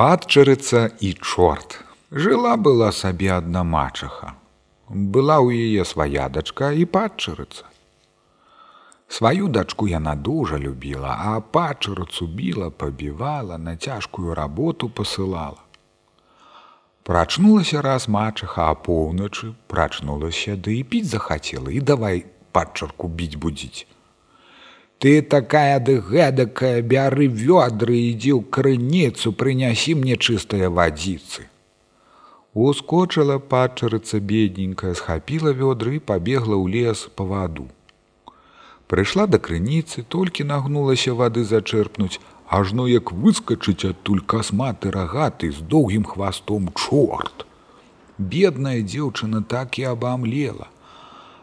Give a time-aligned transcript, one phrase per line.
[0.00, 1.84] падчарыца і чорт.
[2.10, 4.30] Жыла была сабе адна мачаха.
[4.88, 7.66] Была ў яе свая дачка і падчарыца.
[9.10, 15.60] Сваю дачку яна дужа любіла, а падчарыцу біла, пабівала, на цяжкую работу пасылала.
[17.02, 23.36] Прачнулася раз мачаха, а поўначы прачнулася, ды да і піць захацела і давай падчарку біць
[23.36, 23.86] будзіць.
[25.00, 31.48] Ты такая ды гэдакая бяры вёдры ідзі ў крыніцу, прынясі мне чыстыя вадзіцы.
[32.52, 37.70] Ускочыла падчарыца бедненькая, схапіла вёдры і пабегла ў лес па ваду.
[38.92, 46.04] Прыйшла да крыніцы, толькі нагнулася вады зачэрпнуць, ажно як выскачыць адтуль касматы рагаты з доўгім
[46.04, 47.46] хвастом чорт.
[48.18, 50.66] Бедная дзеўчына так і абамлела,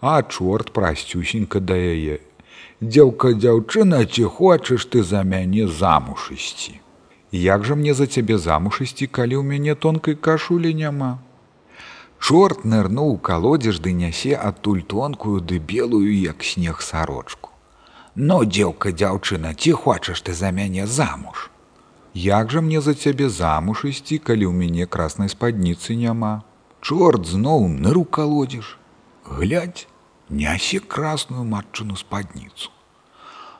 [0.00, 2.18] а чорт прасцюсенька да яе
[2.80, 6.78] Дзеўка дзяўчына, ці хочаш ты за мяне замуж ісці.
[7.32, 11.18] Як жа мне за цябе замуж ісці, калі ў мяне тонкай кашулі няма.
[12.22, 17.50] Чорт нырнуў калодзеж ды нясе адтуль тонкую ды белую, як снег сарочку.
[18.14, 21.50] Но дзеўка дзяўчына, ці хочаш ты за мяне замуж.
[22.14, 26.46] Як жа мне за цябе замуж ісці, калі ў мяне краснай спадніцы няма.
[26.78, 28.77] Чорт зноў ныру калодзеж.
[29.30, 29.86] Глядь,
[30.30, 32.70] нясе красную матчыну спадніцу.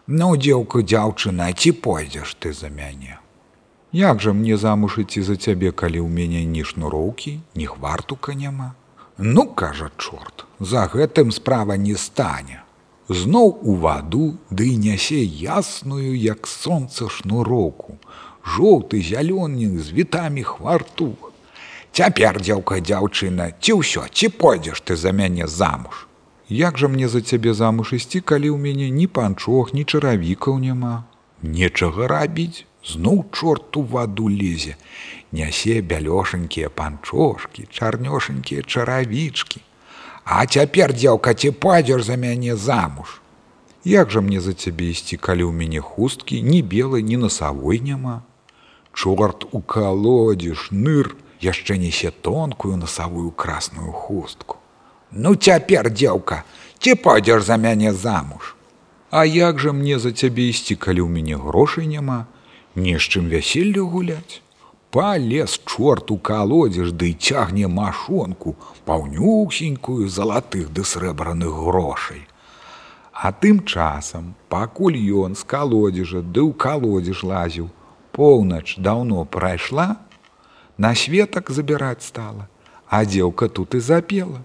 [0.07, 3.19] Ну, дзеўка дзяўчына, ці пойдзеш ты за мяне.
[3.93, 8.73] Як жа мне замуж ідці за цябе, калі ў мяне ні шнуроўкі, ні хвартука няма.
[9.19, 12.65] Ну, кажа чорт, за гэтым справа не стане.
[13.09, 18.01] Зноў у ваду ды да нясе ясную, як сонца шнуроўку,
[18.57, 21.28] жоўты зялёны з вітамі хвартух.
[21.93, 26.07] Цяпер дзеўка дзяўчына, ці ўсё, ці пойдзеш ты за мяне замуж.
[26.49, 31.05] Як жа мне за цябе замуж ісці, калі ў мяне ні панчох, ні чаравікаў няма.
[31.43, 34.77] Нечага рабіць, зноў чорт у ваду лезе,
[35.33, 39.61] нясе бялёшанькія панчошкі, чарнёшанькія чаравічкі.
[40.25, 43.21] А цяпер дзелка ці падзеш за мяне замуж.
[43.85, 48.23] Як жа мне за цябе ісці, калі ў мяне хусткі, ні белай, ні насавой няма.
[48.93, 54.57] Чорт у калодзеш, ныр, яшчэ несе тонкую насавую красную хустку.
[55.11, 56.45] Ну цяпер дзеўка,
[56.79, 58.55] ці пойдзеш за мяне замуж.
[59.11, 62.27] А як жа мне за цябе ісці, калі ў мяне грошай няма,
[62.77, 64.43] не з чым вяселлю гуляць.
[64.91, 72.25] Палез чорт у калодзеж ды да цягне машонку, паўнюсенькую залатых ды срэбраных грошай.
[73.13, 77.69] А тым часам, пакуль ён з калодзежа ды ў калодзеж лазіў,
[78.13, 79.97] поўнач даўно прайшла,
[80.79, 82.47] на светак забіраць стала,
[82.87, 84.41] а дзеўка тут і запела.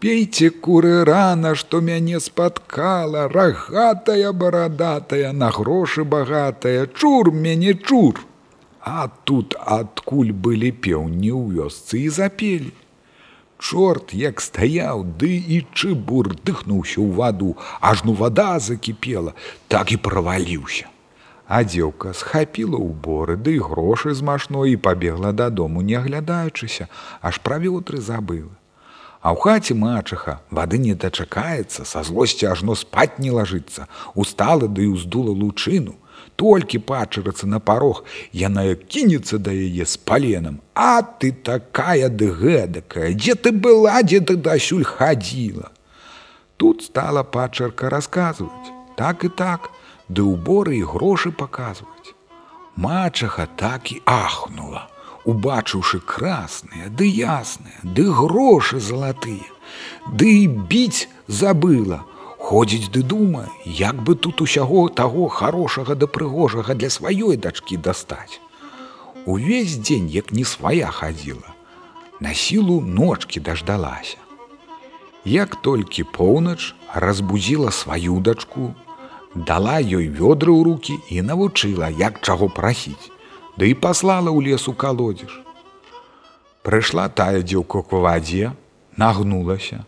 [0.00, 8.24] Пейце куры рана, што мяне спаткала, рагатая барадатая, на грошы багатая, чур мяне чур.
[8.80, 12.72] А тут адкуль былі пеўні ў вёсцы і запелі.
[13.60, 17.52] Чорт, як стаяў, ды і чыбур дыхнуўся ў ваду,
[17.84, 19.36] ажну вада закіпела,
[19.68, 20.88] так і праваліўся.
[21.50, 26.86] А дзеўка схапіла ўборы, ды грошы з машной і пабегла дадому, не аглядаючыся,
[27.18, 28.54] аж пра вётры забыла.
[29.18, 34.86] А ў хаце мачаха вады не дачакаецца, са злосці ажно спаць не лажыцца, устала ды
[34.86, 35.98] да ўздула лучыну.
[36.38, 38.62] Толькі пачарацца на парог, яна
[38.94, 40.62] кінецца да яе з паленам.
[40.72, 45.74] А ты такая ды гэдакая, дзе ты была, дзе ты дасюль хадзіла.
[46.56, 49.74] Тут стала пачарка расказваць, так і так,
[50.10, 52.14] ды ўборы і грошы паказваць.
[52.76, 54.88] Мачаха так і ахнула
[55.24, 59.48] убачыўшы красныя, ды ясныя, ды грошы залатыя,
[60.06, 62.02] Ды біць забыла,
[62.38, 68.40] ходзіць ды дума, як бы тут усяго таго хорошага да прыгожага для сваёй дачкі дастаць.
[69.26, 71.54] Увесь дзень, як не свая хадзіла,
[72.20, 74.16] на сілу ночкі даждалася.
[75.24, 78.74] Як толькі поўнач разбудзіла сваю дачку,
[79.34, 83.10] дала ёй вёдры ў руки і навучыла, як чаго прасіць
[83.60, 85.32] да і паслала ў лесу калодзеж.
[86.64, 88.52] Прыйшла тая дзеўка к вадзе,
[88.96, 89.84] нагнулася.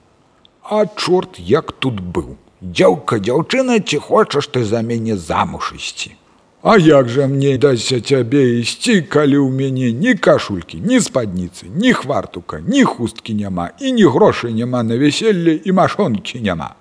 [0.63, 2.37] А чорт як тут быў.
[2.61, 6.13] Дзяўка дзяўчына, ці хочаш ты за мяне замуж ісці.
[6.63, 11.93] А як жа мне дасься цябе ісці, калі ў мяне ні кашулькі, ні спадніцы, ні
[11.93, 16.75] хвартука, ні хусткі няма і ні грошай няма на вяселле і машонкі няма.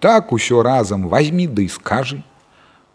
[0.00, 2.22] Так усё разам возьми ды скажы.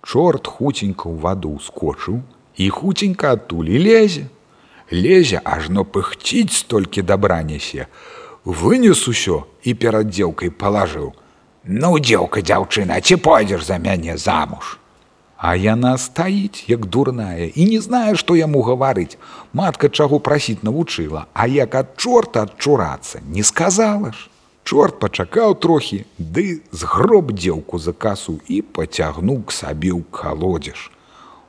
[0.03, 2.23] Чорт хуценька ў ваду ускочыў,
[2.55, 4.27] і хуценька адтуль і лезе.
[4.91, 7.87] Лезе ажно пыхціць столькі дабра нясе.
[8.43, 11.13] Вынес усё і перад дзеўкай палажыў:
[11.63, 14.79] «Ну, дзеўка дзяўчына, ці пойдзеш за мяне замуж.
[15.37, 19.15] А яна стаіць, як дурная і не знае, што яму гаварыць.
[19.51, 24.32] Матка чаго прасіць навучыла, а як ад чорта адчурацца, не сказала ж.
[24.63, 30.87] Чорт пачакаў трохі, ды згроб дзеўку за касу і пацягнуў к сабе ў калодзеж.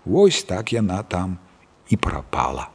[0.04, 1.38] Вось так яна там
[1.88, 2.73] і прапала.